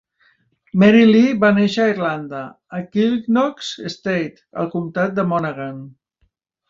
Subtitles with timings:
[0.83, 2.41] Mary Lee va néixer a Irlanda,
[2.77, 5.85] a Kilknock Estate, al comtat de Monaghan.